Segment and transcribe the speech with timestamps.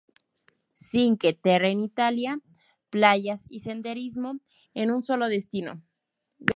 [0.89, 2.39] Cinque Terre en Italia:
[2.89, 4.39] Playas y Senderismo
[4.73, 5.79] en un solo destino